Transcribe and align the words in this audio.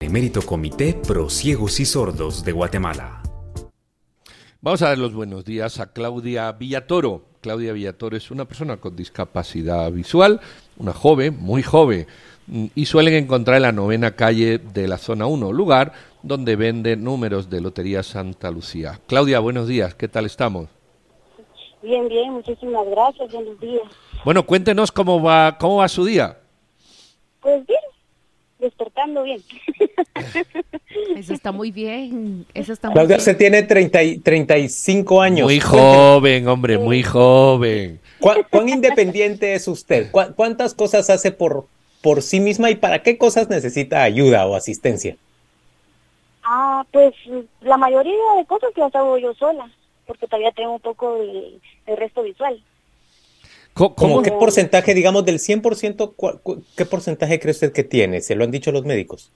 Emérito 0.00 0.42
Comité 0.42 0.94
Pro 0.94 1.28
Ciegos 1.28 1.80
y 1.80 1.84
Sordos 1.84 2.44
de 2.44 2.52
Guatemala. 2.52 3.20
Vamos 4.60 4.80
a 4.82 4.90
dar 4.90 4.98
los 4.98 5.12
buenos 5.12 5.44
días 5.44 5.80
a 5.80 5.92
Claudia 5.92 6.52
Villatoro. 6.52 7.24
Claudia 7.40 7.72
Villatoro 7.72 8.16
es 8.16 8.30
una 8.30 8.44
persona 8.44 8.76
con 8.76 8.94
discapacidad 8.94 9.90
visual, 9.90 10.40
una 10.76 10.92
joven, 10.92 11.36
muy 11.40 11.64
joven, 11.64 12.06
y 12.76 12.86
suelen 12.86 13.14
encontrar 13.14 13.56
en 13.56 13.62
la 13.62 13.72
novena 13.72 14.12
calle 14.14 14.58
de 14.58 14.86
la 14.86 14.98
zona 14.98 15.26
1, 15.26 15.52
lugar 15.52 15.92
donde 16.22 16.54
vende 16.54 16.96
números 16.96 17.50
de 17.50 17.60
Lotería 17.60 18.04
Santa 18.04 18.52
Lucía. 18.52 19.00
Claudia, 19.08 19.40
buenos 19.40 19.66
días, 19.66 19.96
¿qué 19.96 20.06
tal 20.06 20.26
estamos? 20.26 20.68
Bien, 21.82 22.08
bien, 22.08 22.34
muchísimas 22.34 22.86
gracias, 22.88 23.32
buenos 23.32 23.58
días. 23.58 23.82
Bueno, 24.24 24.46
cuéntenos 24.46 24.92
cómo 24.92 25.20
va, 25.20 25.58
cómo 25.58 25.78
va 25.78 25.88
su 25.88 26.04
día. 26.04 26.38
Pues 27.40 27.66
bien, 27.66 27.80
despertando 28.58 29.22
bien. 29.22 29.42
Eso 31.16 31.32
está 31.32 31.52
muy 31.52 31.70
bien. 31.70 32.46
Eso 32.54 32.72
está 32.72 32.88
muy 32.88 32.94
Claudia, 32.94 33.16
bien. 33.16 33.18
usted 33.20 33.36
tiene 33.36 33.62
30 33.62 34.02
y- 34.02 34.18
35 34.18 35.20
años. 35.22 35.44
Muy 35.46 35.60
joven, 35.60 36.48
hombre, 36.48 36.78
muy 36.78 37.02
joven. 37.02 38.00
¿cuán, 38.20 38.38
cuán 38.50 38.68
independiente 38.68 39.54
es 39.54 39.68
usted? 39.68 40.10
¿Cuá- 40.10 40.32
¿Cuántas 40.34 40.74
cosas 40.74 41.08
hace 41.10 41.30
por, 41.32 41.66
por 42.02 42.22
sí 42.22 42.40
misma 42.40 42.70
y 42.70 42.74
para 42.76 43.02
qué 43.02 43.16
cosas 43.18 43.48
necesita 43.48 44.02
ayuda 44.02 44.46
o 44.46 44.54
asistencia? 44.56 45.16
Ah, 46.42 46.84
pues 46.92 47.14
la 47.60 47.76
mayoría 47.76 48.12
de 48.38 48.44
cosas 48.46 48.70
las 48.76 48.94
hago 48.94 49.18
yo 49.18 49.34
sola, 49.34 49.70
porque 50.06 50.26
todavía 50.26 50.50
tengo 50.52 50.72
un 50.74 50.80
poco 50.80 51.16
de, 51.18 51.58
de 51.86 51.96
resto 51.96 52.22
visual. 52.22 52.60
¿Cómo 53.78 53.94
¿Cómo? 53.94 54.22
qué 54.22 54.32
porcentaje, 54.32 54.92
digamos, 54.94 55.24
del 55.24 55.38
100%, 55.38 56.14
cua- 56.16 56.40
cu- 56.42 56.62
qué 56.76 56.84
porcentaje 56.84 57.38
cree 57.38 57.52
usted 57.52 57.72
que 57.72 57.84
tiene? 57.84 58.20
¿Se 58.20 58.34
lo 58.34 58.44
han 58.44 58.50
dicho 58.50 58.72
los 58.72 58.84
médicos? 58.84 59.30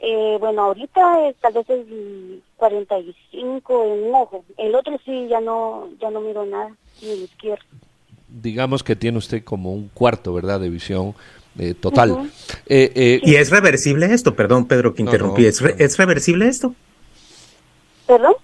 Eh, 0.00 0.36
bueno, 0.40 0.62
ahorita 0.62 1.28
eh, 1.28 1.34
tal 1.40 1.52
vez 1.54 1.68
es 1.68 1.86
mm, 1.86 2.34
45 2.56 3.84
en 3.84 4.04
un 4.04 4.14
ojo. 4.14 4.44
El 4.56 4.74
otro 4.74 4.98
sí 5.04 5.26
ya 5.28 5.40
no 5.40 5.88
ya 6.00 6.10
no 6.10 6.20
miro 6.20 6.46
nada, 6.46 6.70
ni 7.02 7.10
el 7.10 7.22
izquierdo. 7.24 7.64
Digamos 8.28 8.82
que 8.82 8.94
tiene 8.94 9.18
usted 9.18 9.42
como 9.42 9.72
un 9.72 9.88
cuarto, 9.92 10.32
¿verdad?, 10.34 10.60
de 10.60 10.68
visión 10.70 11.14
eh, 11.58 11.74
total. 11.74 12.30
Eh, 12.66 12.92
eh, 12.94 13.20
¿Y 13.24 13.34
es 13.36 13.50
reversible 13.50 14.06
esto? 14.06 14.36
Perdón, 14.36 14.66
Pedro, 14.66 14.94
que 14.94 15.02
No, 15.02 15.10
interrumpí. 15.10 15.42
no, 15.42 15.48
¿Es, 15.48 15.60
re-. 15.60 15.74
¿Es 15.78 15.96
reversible 15.98 16.46
esto? 16.46 16.74
¿Perdón? 18.06 18.34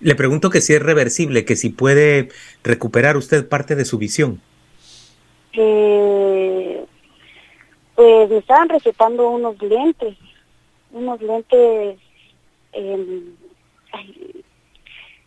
Le 0.00 0.14
pregunto 0.14 0.50
que 0.50 0.60
si 0.60 0.74
es 0.74 0.82
reversible, 0.82 1.44
que 1.44 1.56
si 1.56 1.70
puede 1.70 2.28
recuperar 2.62 3.16
usted 3.16 3.48
parte 3.48 3.76
de 3.76 3.84
su 3.84 3.98
visión. 3.98 4.40
Eh, 5.54 6.84
pues 7.94 8.28
me 8.28 8.36
estaban 8.38 8.68
recetando 8.68 9.30
unos 9.30 9.60
lentes, 9.62 10.16
unos 10.92 11.20
lentes, 11.22 11.98
eh, 12.74 13.22
ay, 13.92 14.44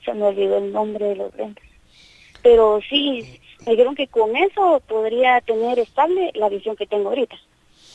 se 0.06 0.14
me 0.14 0.26
olvidó 0.26 0.60
el 0.60 0.72
nombre 0.72 1.06
de 1.06 1.16
los 1.16 1.36
lentes. 1.36 1.66
Pero 2.44 2.80
sí, 2.88 3.40
me 3.66 3.72
dijeron 3.72 3.96
que 3.96 4.08
con 4.08 4.36
eso 4.36 4.82
podría 4.88 5.42
tener 5.42 5.80
estable 5.80 6.32
la 6.36 6.48
visión 6.48 6.76
que 6.76 6.86
tengo 6.86 7.10
ahorita, 7.10 7.38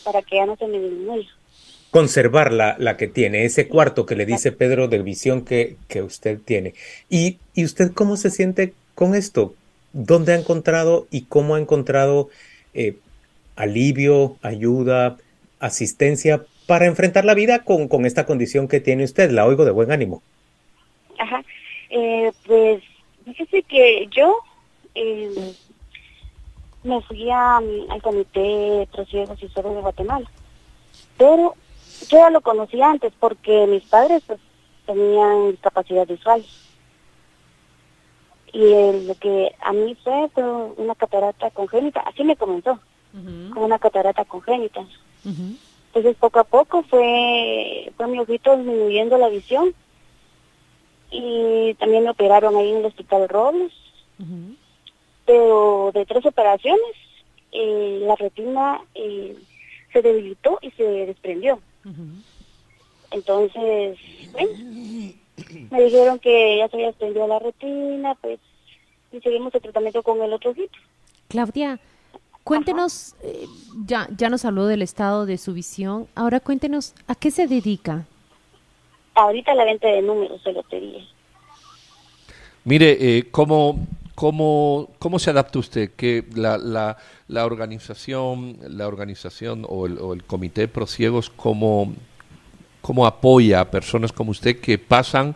para 0.03 0.23
que 0.23 0.37
ya 0.37 0.47
no 0.47 0.57
se 0.57 0.67
me 0.67 0.81
disminuya. 0.81 1.29
Conservar 1.95 2.53
la, 2.53 2.75
la 2.81 2.97
que 2.97 3.07
tiene, 3.07 3.45
ese 3.45 3.69
cuarto 3.69 4.05
que 4.05 4.17
le 4.17 4.27
dice 4.27 4.51
Pedro 4.51 4.89
de 4.89 5.01
visión 5.01 5.45
que, 5.45 5.77
que 5.87 6.03
usted 6.03 6.41
tiene. 6.45 6.75
¿Y, 7.09 7.39
¿Y 7.55 7.65
usted 7.65 7.93
cómo 7.93 8.17
se 8.17 8.31
siente 8.31 8.75
con 8.97 9.15
esto? 9.15 9.55
¿Dónde 9.93 10.33
ha 10.33 10.37
encontrado 10.37 11.07
y 11.13 11.27
cómo 11.27 11.55
ha 11.55 11.61
encontrado 11.61 12.31
eh, 12.75 12.97
alivio, 13.55 14.39
ayuda, 14.43 15.19
asistencia 15.61 16.45
para 16.67 16.87
enfrentar 16.87 17.25
la 17.25 17.35
vida 17.35 17.61
con, 17.61 17.87
con 17.87 18.07
esta 18.07 18.27
condición 18.27 18.67
que 18.67 18.81
tiene 18.81 19.05
usted? 19.05 19.31
La 19.31 19.47
oigo 19.47 19.65
de 19.65 19.71
buen 19.71 19.93
ánimo. 19.93 20.21
Ajá. 21.21 21.45
Eh, 21.91 22.33
pues, 22.45 22.83
fíjese 23.25 23.63
que 23.63 24.09
yo 24.11 24.37
eh, 24.97 25.55
me 26.83 27.01
fui 27.03 27.31
a, 27.31 27.59
al 27.59 28.03
Comité 28.03 28.89
Trociegos 28.91 29.41
y 29.41 29.49
Sordos 29.51 29.77
de 29.77 29.81
Guatemala. 29.81 30.29
Pero 31.17 31.55
yo 32.09 32.19
ya 32.19 32.31
lo 32.31 32.41
conocía 32.41 32.91
antes 32.91 33.13
porque 33.19 33.67
mis 33.67 33.83
padres 33.85 34.23
pues, 34.27 34.41
tenían 34.87 35.53
discapacidad 35.53 36.07
visual. 36.07 36.45
Y 38.53 38.63
eh, 38.63 39.03
lo 39.07 39.15
que 39.17 39.55
a 39.61 39.73
mí 39.73 39.97
fue, 40.05 40.29
fue 40.33 40.45
una 40.77 40.95
catarata 40.95 41.51
congénita. 41.51 42.01
Así 42.01 42.23
me 42.23 42.37
comenzó, 42.37 42.73
Ujú, 43.13 43.55
con 43.55 43.65
una 43.65 43.79
catarata 43.79 44.25
congénita. 44.25 44.85
Entonces 45.89 46.17
poco 46.17 46.41
a 46.41 46.45
poco 46.45 46.83
fue, 46.85 47.93
fue 47.97 48.07
mi 48.09 48.19
ojito 48.19 48.57
disminuyendo 48.57 49.17
la 49.17 49.29
visión 49.29 49.75
y 51.11 51.75
también 51.75 52.03
me 52.05 52.11
operaron 52.11 52.57
ahí 52.57 52.71
en 52.71 52.79
el 52.79 52.87
hospital 52.87 53.29
Robles, 53.29 53.73
pero 55.25 55.91
de 55.95 56.05
tres 56.05 56.27
operaciones 56.27 56.83
eh, 57.53 58.01
la 58.03 58.17
retina 58.17 58.81
eh, 58.95 59.37
se 59.93 60.03
debilitó 60.03 60.59
y 60.61 60.71
se 60.73 60.83
desprendió. 60.83 61.61
Entonces, 63.11 63.99
bueno, 64.33 64.53
me 65.71 65.83
dijeron 65.83 66.19
que 66.19 66.59
ya 66.59 66.69
se 66.69 66.77
había 66.77 66.87
desprendido 66.89 67.27
la 67.27 67.39
retina, 67.39 68.15
pues 68.17 68.39
y 69.13 69.21
seguimos 69.21 69.55
el 69.55 69.63
tratamiento 69.63 70.03
con 70.03 70.21
el 70.23 70.33
otro 70.33 70.51
ojito. 70.51 70.77
Claudia, 71.29 71.79
cuéntenos, 72.43 73.15
eh, 73.23 73.47
ya, 73.87 74.09
ya 74.17 74.29
nos 74.29 74.45
habló 74.45 74.67
del 74.67 74.83
estado 74.83 75.27
de 75.27 75.39
su 75.39 75.55
visión, 75.55 76.09
ahora 76.15 76.41
cuéntenos, 76.41 76.95
¿a 77.07 77.15
qué 77.15 77.31
se 77.31 77.47
dedica? 77.47 78.07
Ahorita 79.15 79.55
la 79.55 79.65
venta 79.65 79.89
de 79.89 80.03
números 80.03 80.43
de 80.43 80.53
lotería. 80.53 81.05
Mire, 82.65 82.97
eh, 82.99 83.31
¿cómo, 83.31 83.79
cómo, 84.15 84.89
¿cómo 84.99 85.19
se 85.19 85.31
adapta 85.31 85.59
usted? 85.59 85.91
Que 85.97 86.25
la, 86.35 86.59
la, 86.59 87.47
organización, 87.47 88.59
la 88.69 88.87
organización 88.89 89.67
o 89.69 89.87
el, 89.87 89.99
o 89.99 90.13
el 90.13 90.25
comité 90.25 90.69
Pro 90.69 90.87
Ciegos, 90.87 91.31
¿cómo, 91.31 91.93
cómo 92.81 93.07
apoya 93.07 93.61
a 93.61 93.71
personas 93.71 94.13
como 94.13 94.31
usted 94.31 94.61
que 94.61 94.79
pasan 94.79 95.35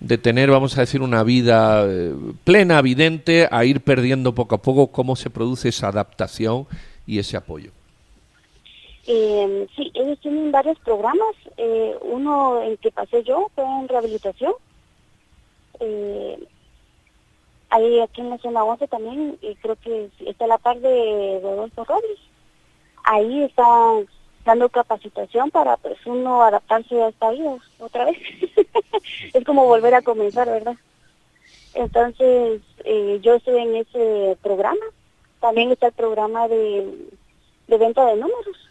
de 0.00 0.18
tener, 0.18 0.50
vamos 0.50 0.76
a 0.76 0.80
decir, 0.80 1.02
una 1.02 1.22
vida 1.22 1.84
eh, 1.86 2.14
plena, 2.44 2.78
evidente, 2.78 3.48
a 3.50 3.64
ir 3.64 3.80
perdiendo 3.80 4.34
poco 4.34 4.54
a 4.54 4.62
poco? 4.62 4.88
¿Cómo 4.88 5.16
se 5.16 5.30
produce 5.30 5.68
esa 5.68 5.88
adaptación 5.88 6.66
y 7.06 7.18
ese 7.18 7.36
apoyo? 7.36 7.70
Eh, 9.06 9.66
sí, 9.76 9.90
ellos 9.94 10.18
tienen 10.20 10.52
varios 10.52 10.78
programas. 10.80 11.34
Eh, 11.56 11.96
uno 12.02 12.62
en 12.62 12.76
que 12.76 12.90
pasé 12.90 13.22
yo 13.24 13.50
fue 13.54 13.64
en 13.64 13.88
rehabilitación. 13.88 14.52
Eh, 15.80 16.38
ahí 17.70 18.00
aquí 18.00 18.20
en 18.20 18.30
la 18.30 18.38
zona 18.38 18.64
11 18.64 18.88
también, 18.88 19.38
y 19.40 19.54
creo 19.56 19.76
que 19.76 20.10
está 20.26 20.46
la 20.46 20.58
par 20.58 20.78
de 20.80 21.40
Rodolfo 21.42 21.84
Robles. 21.84 22.18
Ahí 23.04 23.44
están 23.44 24.06
dando 24.44 24.68
capacitación 24.68 25.50
para 25.50 25.76
pues 25.76 25.98
uno 26.06 26.42
adaptarse 26.42 27.00
a 27.02 27.08
esta 27.08 27.30
vida 27.30 27.56
otra 27.78 28.04
vez. 28.04 28.18
es 29.34 29.44
como 29.44 29.64
volver 29.66 29.94
a 29.94 30.02
comenzar, 30.02 30.48
¿verdad? 30.48 30.76
Entonces, 31.74 32.60
eh, 32.84 33.20
yo 33.22 33.34
estoy 33.34 33.58
en 33.58 33.76
ese 33.76 34.36
programa. 34.42 34.84
También 35.40 35.70
está 35.70 35.86
el 35.86 35.92
programa 35.92 36.48
de, 36.48 37.08
de 37.68 37.78
venta 37.78 38.04
de 38.06 38.16
números 38.16 38.68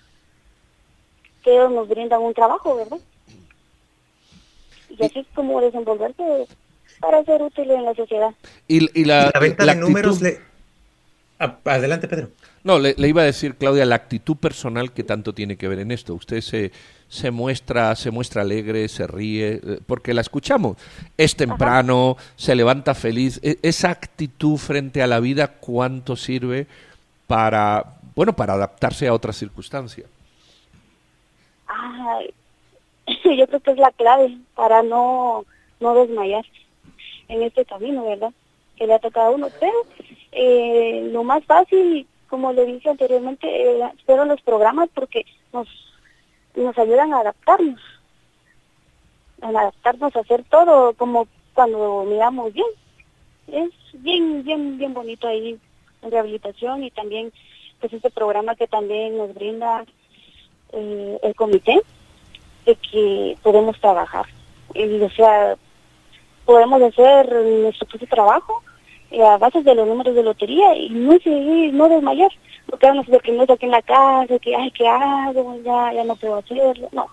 que 1.43 1.53
ellos 1.53 1.71
nos 1.71 1.87
brindan 1.87 2.21
un 2.21 2.33
trabajo, 2.33 2.75
¿verdad? 2.75 2.99
Y 4.89 5.05
así 5.05 5.19
es 5.19 5.27
como 5.33 5.61
desenvolverse 5.61 6.47
para 6.99 7.23
ser 7.23 7.41
útil 7.41 7.71
en 7.71 7.85
la 7.85 7.95
sociedad. 7.95 8.33
Y, 8.69 9.01
y 9.01 9.03
la, 9.03 9.31
La 9.33 9.39
venta 9.41 9.65
la 9.65 9.73
de 9.73 9.81
números 9.81 10.21
le... 10.21 10.39
Adelante, 11.39 12.07
Pedro. 12.07 12.29
No, 12.63 12.79
le, 12.79 12.93
le 12.97 13.07
iba 13.07 13.21
a 13.21 13.25
decir, 13.25 13.55
Claudia, 13.55 13.85
la 13.85 13.95
actitud 13.95 14.37
personal 14.37 14.91
que 14.91 15.03
tanto 15.03 15.33
tiene 15.33 15.57
que 15.57 15.67
ver 15.67 15.79
en 15.79 15.91
esto. 15.91 16.13
Usted 16.13 16.41
se, 16.41 16.71
se 17.07 17.31
muestra, 17.31 17.95
se 17.95 18.11
muestra 18.11 18.41
alegre, 18.43 18.87
se 18.89 19.07
ríe, 19.07 19.59
eh, 19.63 19.79
porque 19.85 20.13
la 20.13 20.21
escuchamos. 20.21 20.77
Es 21.17 21.35
temprano, 21.35 22.17
se 22.35 22.55
levanta 22.55 22.93
feliz. 22.93 23.39
E- 23.41 23.57
esa 23.63 23.89
actitud 23.89 24.57
frente 24.57 25.01
a 25.01 25.07
la 25.07 25.19
vida, 25.19 25.47
¿cuánto 25.47 26.15
sirve 26.15 26.67
para, 27.25 27.97
bueno, 28.15 28.35
para 28.35 28.53
adaptarse 28.53 29.07
a 29.07 29.13
otras 29.13 29.37
circunstancias? 29.37 30.07
Ay, 31.67 32.33
yo 33.37 33.47
creo 33.47 33.59
que 33.61 33.71
es 33.71 33.77
la 33.77 33.91
clave 33.91 34.37
para 34.55 34.83
no, 34.83 35.45
no 35.79 35.95
desmayar 35.95 36.45
en 37.29 37.43
este 37.43 37.63
camino, 37.65 38.05
¿verdad? 38.05 38.33
Que 38.79 38.87
le 38.87 38.95
ha 38.95 38.99
tocado 38.99 39.27
a 39.27 39.35
uno. 39.35 39.49
Pero 39.59 39.85
eh, 40.31 41.09
lo 41.11 41.23
más 41.23 41.43
fácil, 41.45 42.07
como 42.27 42.51
le 42.53 42.65
dije 42.65 42.89
anteriormente, 42.89 43.47
eh, 43.47 43.91
fueron 44.05 44.29
los 44.29 44.41
programas 44.41 44.89
porque 44.93 45.25
nos, 45.53 45.67
nos 46.55 46.75
ayudan 46.77 47.13
a 47.13 47.19
adaptarnos. 47.19 47.81
A 49.41 49.49
adaptarnos 49.49 50.15
a 50.15 50.21
hacer 50.21 50.43
todo 50.49 50.93
como 50.93 51.27
cuando 51.53 52.05
miramos 52.07 52.53
bien. 52.53 52.67
Es 53.47 53.69
bien, 53.93 54.43
bien, 54.43 54.77
bien 54.77 54.93
bonito 54.93 55.27
ahí 55.27 55.59
en 56.01 56.11
rehabilitación 56.11 56.83
y 56.83 56.91
también 56.91 57.31
pues 57.79 57.93
este 57.93 58.09
programa 58.09 58.55
que 58.55 58.67
también 58.67 59.17
nos 59.17 59.33
brinda 59.33 59.85
eh, 60.73 61.19
el 61.23 61.35
comité 61.35 61.81
de 62.65 62.75
que 62.75 63.37
podemos 63.41 63.79
trabajar. 63.79 64.25
Y, 64.73 65.01
o 65.01 65.09
sea, 65.09 65.55
podemos 66.45 66.81
hacer 66.81 67.31
nuestro 67.31 67.87
propio 67.87 68.07
trabajo 68.07 68.63
eh, 69.11 69.23
a 69.23 69.37
base 69.37 69.61
de 69.63 69.75
los 69.75 69.87
números 69.87 70.15
de 70.15 70.23
lotería 70.23 70.75
y 70.75 70.89
no 70.89 71.13
seguir, 71.19 71.73
no 71.73 71.89
desmayar. 71.89 72.31
No 72.71 72.77
quedarnos 72.77 73.07
deprimidos 73.07 73.49
aquí 73.49 73.65
en 73.65 73.71
la 73.71 73.81
casa, 73.81 74.37
que, 74.39 74.55
ay, 74.55 74.71
¿qué 74.71 74.87
hago? 74.87 75.59
Ya, 75.63 75.91
ya 75.91 76.03
no 76.03 76.15
puedo 76.15 76.35
hacerlo. 76.35 76.87
No, 76.91 77.07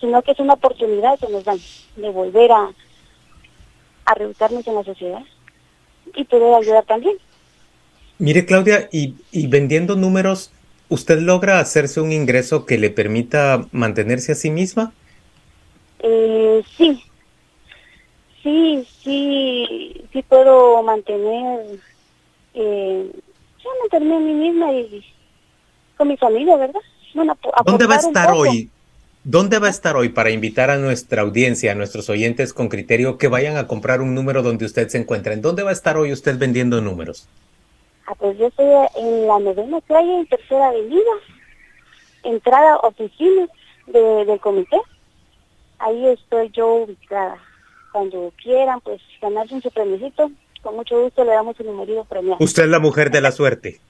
sino 0.00 0.20
que 0.22 0.32
es 0.32 0.40
una 0.40 0.54
oportunidad 0.54 1.18
que 1.20 1.28
nos 1.28 1.44
dan 1.44 1.58
de 1.94 2.10
volver 2.10 2.50
a, 2.50 2.70
a 4.06 4.14
reubicarnos 4.14 4.66
en 4.66 4.74
la 4.74 4.82
sociedad 4.82 5.22
y 6.16 6.24
poder 6.24 6.54
ayudar 6.54 6.84
también. 6.84 7.16
Mire, 8.18 8.44
Claudia, 8.44 8.88
y, 8.90 9.14
y 9.30 9.46
vendiendo 9.46 9.94
números, 9.94 10.50
¿usted 10.88 11.20
logra 11.20 11.60
hacerse 11.60 12.00
un 12.00 12.10
ingreso 12.10 12.66
que 12.66 12.76
le 12.76 12.90
permita 12.90 13.66
mantenerse 13.70 14.32
a 14.32 14.34
sí 14.34 14.50
misma? 14.50 14.92
Eh, 16.00 16.62
sí, 16.76 17.00
sí, 18.42 18.86
sí, 19.02 20.04
sí 20.12 20.22
puedo 20.22 20.82
mantener, 20.82 21.78
eh, 22.54 23.10
mantenerme 23.80 24.16
a 24.16 24.20
mí 24.20 24.34
misma 24.34 24.72
y 24.72 25.04
con 25.96 26.08
mi 26.08 26.16
familia, 26.16 26.56
¿verdad? 26.56 26.80
Bueno, 27.14 27.36
¿Dónde 27.64 27.86
va 27.86 27.94
a 27.94 27.98
estar 27.98 28.30
hoy? 28.32 28.70
¿Dónde 29.24 29.60
va 29.60 29.68
a 29.68 29.70
estar 29.70 29.96
hoy 29.96 30.08
para 30.08 30.30
invitar 30.30 30.70
a 30.70 30.78
nuestra 30.78 31.22
audiencia, 31.22 31.72
a 31.72 31.74
nuestros 31.76 32.10
oyentes 32.10 32.52
con 32.52 32.68
criterio 32.68 33.18
que 33.18 33.28
vayan 33.28 33.56
a 33.56 33.68
comprar 33.68 34.00
un 34.00 34.14
número 34.14 34.42
donde 34.42 34.64
usted 34.64 34.88
se 34.88 34.98
encuentra? 34.98 35.32
¿En 35.32 35.42
dónde 35.42 35.62
va 35.62 35.70
a 35.70 35.74
estar 35.74 35.96
hoy 35.96 36.12
usted 36.12 36.38
vendiendo 36.38 36.80
números? 36.80 37.28
Ah, 38.06 38.14
pues 38.18 38.36
yo 38.36 38.48
estoy 38.48 38.66
en 38.96 39.28
la 39.28 39.38
novena 39.38 39.80
calle, 39.82 40.18
en 40.18 40.26
tercera 40.26 40.68
avenida, 40.68 41.12
entrada 42.24 42.78
oficina 42.78 43.46
del 43.86 44.40
comité. 44.40 44.80
Ahí 45.78 46.06
estoy 46.08 46.50
yo 46.50 46.74
ubicada. 46.74 47.38
Cuando 47.92 48.32
quieran, 48.42 48.80
pues 48.80 49.00
ganarse 49.20 49.54
un 49.54 49.62
su 49.62 49.70
con 50.62 50.76
mucho 50.76 51.02
gusto 51.02 51.24
le 51.24 51.32
damos 51.32 51.58
un 51.60 51.66
numerito 51.66 52.04
premiado. 52.04 52.36
Usted 52.40 52.64
es 52.64 52.68
la 52.68 52.78
mujer 52.78 53.10
de 53.10 53.20
la 53.20 53.32
suerte. 53.32 53.80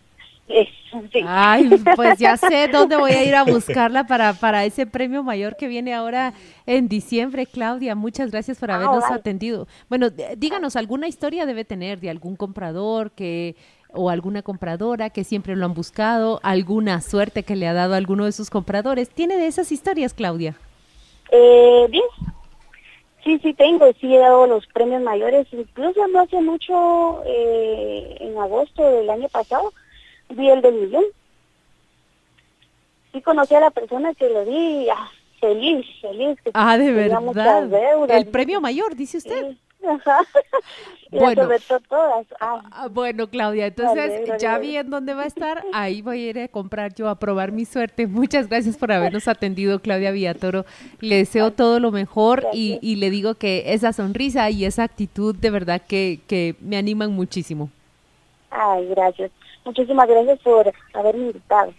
Ay, 1.27 1.71
pues 1.97 2.19
ya 2.19 2.37
sé 2.37 2.69
dónde 2.73 2.97
voy 2.97 3.13
a 3.13 3.25
ir 3.25 3.35
a 3.35 3.45
buscarla 3.45 4.07
para, 4.07 4.35
para 4.35 4.65
ese 4.65 4.87
premio 4.87 5.23
mayor 5.23 5.57
que 5.57 5.69
viene 5.69 5.95
ahora 5.95 6.35
en 6.67 6.89
diciembre, 6.89 7.47
Claudia. 7.47 7.95
Muchas 7.95 8.31
gracias 8.31 8.59
por 8.59 8.71
ah, 8.71 8.77
habernos 8.77 9.05
atendido. 9.11 9.67
Bueno, 9.89 10.09
díganos, 10.37 10.77
¿alguna 10.77 11.09
historia 11.09 11.47
debe 11.47 11.65
tener 11.65 12.01
de 12.01 12.11
algún 12.11 12.37
comprador 12.37 13.13
que 13.13 13.57
o 13.95 14.11
alguna 14.11 14.43
compradora 14.43 15.11
que 15.11 15.25
siempre 15.25 15.55
lo 15.55 15.67
han 15.67 15.75
buscado, 15.75 16.41
alguna 16.43 17.01
suerte 17.01 17.43
que 17.43 17.57
le 17.57 17.69
ha 17.69 17.75
dado 17.75 17.95
a 17.95 17.99
alguno 17.99 18.25
de 18.25 18.33
sus 18.33 18.51
compradores? 18.51 19.09
¿Tiene 19.09 19.37
de 19.37 19.47
esas 19.47 19.73
historias, 19.73 20.13
Claudia? 20.15 20.57
Eh, 21.31 21.87
bien. 21.91 22.05
Sí, 23.25 23.39
sí 23.41 23.55
tengo, 23.55 23.93
sí 24.01 24.15
he 24.15 24.19
dado 24.19 24.47
los 24.47 24.67
premios 24.67 25.01
mayores, 25.03 25.47
incluso 25.53 26.07
no 26.09 26.21
hace 26.21 26.41
mucho, 26.41 27.23
eh, 27.25 28.17
en 28.21 28.37
agosto 28.37 28.83
del 28.83 29.09
año 29.11 29.29
pasado, 29.29 29.73
vi 30.31 30.49
el 30.51 30.61
del 30.61 30.75
millón. 30.75 31.05
Sí 33.13 33.21
conocí 33.23 33.55
a 33.55 33.61
la 33.61 33.71
persona 33.71 34.13
que 34.15 34.29
lo 34.29 34.45
di, 34.45 34.89
ah, 34.91 35.09
feliz, 35.41 35.87
feliz. 36.01 36.41
Que 36.43 36.51
ah, 36.55 36.77
de 36.77 36.91
verdad. 36.91 38.11
El 38.11 38.27
premio 38.27 38.61
mayor, 38.61 38.97
dice 38.97 39.19
usted. 39.19 39.57
bueno, 41.11 41.49
todas. 41.89 42.27
Ah. 42.41 42.63
Ah, 42.71 42.89
bueno, 42.89 43.29
Claudia, 43.29 43.67
entonces 43.67 44.31
ya 44.39 44.59
vi 44.59 44.77
en 44.77 44.91
dónde 44.91 45.15
va 45.15 45.23
a 45.23 45.27
estar, 45.27 45.63
ahí 45.73 46.03
voy 46.03 46.27
a 46.27 46.31
ir 46.31 46.39
a 46.41 46.49
comprar 46.49 46.95
yo 46.95 47.09
a 47.09 47.17
probar 47.17 47.53
mi 47.53 47.65
suerte. 47.65 48.07
Muchas 48.07 48.49
gracias 48.49 48.77
por 48.77 48.93
habernos 48.93 49.29
atendido, 49.29 49.81
Claudia 49.81 50.11
Villatoro. 50.11 50.65
Le 51.01 51.17
deseo 51.17 51.53
todo 51.53 51.81
lo 51.81 51.91
mejor 51.91 52.47
y, 52.53 52.79
y, 52.81 52.97
le 52.97 53.11
digo 53.11 53.35
que 53.35 53.73
esa 53.73 53.93
sonrisa 53.93 54.49
y 54.51 54.65
esa 54.65 54.85
actitud 54.85 55.35
de 55.35 55.51
verdad 55.51 55.83
que, 55.87 56.21
que 56.27 56.55
me 56.61 56.77
animan 56.77 57.13
muchísimo. 57.13 57.71
Ay, 58.51 58.87
gracias. 58.89 59.31
Muchísimas 59.65 60.09
gracias 60.09 60.39
por 60.41 60.73
haberme 60.95 61.27
invitado. 61.27 61.73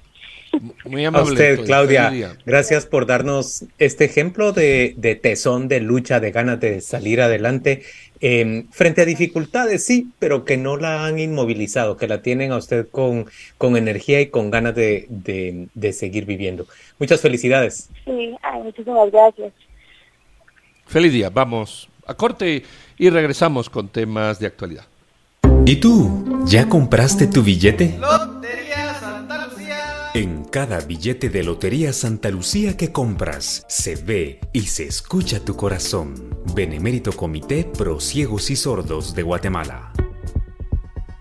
Muy 0.85 1.05
amable. 1.05 1.29
A 1.29 1.31
usted, 1.31 1.65
Claudia, 1.65 2.37
gracias 2.45 2.85
por 2.85 3.05
darnos 3.05 3.65
este 3.79 4.05
ejemplo 4.05 4.51
de, 4.51 4.93
de, 4.97 5.15
tesón, 5.15 5.67
de 5.67 5.79
lucha, 5.79 6.19
de 6.19 6.31
ganas 6.31 6.59
de 6.59 6.81
salir 6.81 7.21
adelante 7.21 7.83
em, 8.19 8.67
frente 8.71 9.01
a 9.01 9.05
dificultades, 9.05 9.85
sí, 9.85 10.11
pero 10.19 10.45
que 10.45 10.57
no 10.57 10.77
la 10.77 11.05
han 11.05 11.19
inmovilizado, 11.19 11.97
que 11.97 12.07
la 12.07 12.21
tienen 12.21 12.51
a 12.51 12.57
usted 12.57 12.87
con, 12.89 13.25
con 13.57 13.77
energía 13.77 14.21
y 14.21 14.27
con 14.27 14.51
ganas 14.51 14.75
de, 14.75 15.07
de, 15.09 15.93
seguir 15.93 16.25
viviendo. 16.25 16.65
Muchas 16.99 17.21
felicidades. 17.21 17.89
Sí, 18.05 18.35
muchísimas 18.63 19.11
gracias. 19.11 19.53
Feliz 20.85 21.13
día. 21.13 21.29
Vamos 21.29 21.89
a 22.05 22.13
corte 22.13 22.63
y 22.97 23.09
regresamos 23.09 23.69
con 23.69 23.87
temas 23.87 24.39
de 24.39 24.47
actualidad. 24.47 24.85
¿Y 25.65 25.77
tú? 25.77 26.43
¿Ya 26.45 26.67
compraste 26.67 27.27
tu 27.27 27.41
billete? 27.41 27.95
En 27.95 28.32
cada 30.53 30.81
billete 30.81 31.31
de 31.31 31.41
Lotería 31.41 31.91
Santa 31.93 32.29
Lucía 32.29 32.77
que 32.77 32.91
compras, 32.91 33.65
se 33.67 33.95
ve 33.95 34.39
y 34.53 34.67
se 34.67 34.83
escucha 34.83 35.43
tu 35.43 35.55
corazón. 35.55 36.13
Benemérito 36.53 37.11
Comité 37.11 37.63
Pro 37.63 37.99
Ciegos 37.99 38.51
y 38.51 38.55
Sordos 38.55 39.15
de 39.15 39.23
Guatemala. 39.23 39.92